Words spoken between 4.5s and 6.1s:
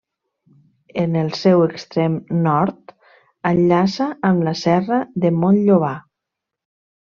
la Serra de Montllobar.